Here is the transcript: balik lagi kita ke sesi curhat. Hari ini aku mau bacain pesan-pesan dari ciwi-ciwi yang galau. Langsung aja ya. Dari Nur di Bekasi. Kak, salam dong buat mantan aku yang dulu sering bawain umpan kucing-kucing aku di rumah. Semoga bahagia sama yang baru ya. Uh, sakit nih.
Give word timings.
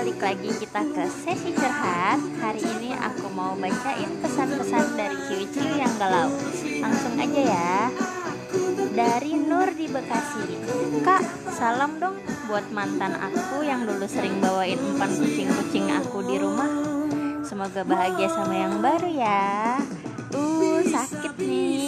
balik 0.00 0.16
lagi 0.16 0.48
kita 0.64 0.80
ke 0.96 1.04
sesi 1.12 1.52
curhat. 1.52 2.16
Hari 2.40 2.64
ini 2.64 2.96
aku 2.96 3.28
mau 3.36 3.52
bacain 3.52 4.08
pesan-pesan 4.24 4.96
dari 4.96 5.12
ciwi-ciwi 5.28 5.76
yang 5.76 5.92
galau. 6.00 6.32
Langsung 6.80 7.20
aja 7.20 7.42
ya. 7.44 7.92
Dari 8.96 9.36
Nur 9.36 9.68
di 9.76 9.92
Bekasi. 9.92 10.56
Kak, 11.04 11.52
salam 11.52 12.00
dong 12.00 12.16
buat 12.48 12.64
mantan 12.72 13.12
aku 13.12 13.60
yang 13.60 13.84
dulu 13.84 14.08
sering 14.08 14.40
bawain 14.40 14.80
umpan 14.80 15.12
kucing-kucing 15.20 15.92
aku 15.92 16.24
di 16.24 16.40
rumah. 16.40 16.72
Semoga 17.44 17.84
bahagia 17.84 18.32
sama 18.32 18.56
yang 18.56 18.80
baru 18.80 19.04
ya. 19.12 19.84
Uh, 20.32 20.80
sakit 20.80 21.36
nih. 21.44 21.79